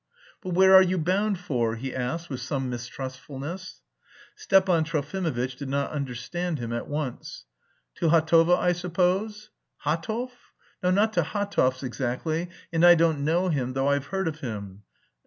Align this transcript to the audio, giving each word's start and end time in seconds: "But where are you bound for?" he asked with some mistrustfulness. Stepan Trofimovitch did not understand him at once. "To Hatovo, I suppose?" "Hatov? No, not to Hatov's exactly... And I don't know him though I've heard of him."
"But 0.41 0.55
where 0.55 0.73
are 0.73 0.81
you 0.81 0.97
bound 0.97 1.37
for?" 1.39 1.75
he 1.75 1.93
asked 1.93 2.27
with 2.27 2.39
some 2.39 2.71
mistrustfulness. 2.71 3.81
Stepan 4.35 4.83
Trofimovitch 4.83 5.55
did 5.57 5.69
not 5.69 5.91
understand 5.91 6.57
him 6.57 6.73
at 6.73 6.87
once. 6.87 7.45
"To 7.97 8.07
Hatovo, 8.09 8.57
I 8.57 8.71
suppose?" 8.71 9.51
"Hatov? 9.85 10.31
No, 10.81 10.89
not 10.89 11.13
to 11.13 11.21
Hatov's 11.21 11.83
exactly... 11.83 12.49
And 12.73 12.83
I 12.83 12.95
don't 12.95 13.23
know 13.23 13.49
him 13.49 13.73
though 13.73 13.89
I've 13.89 14.07
heard 14.07 14.27
of 14.27 14.39
him." 14.39 14.81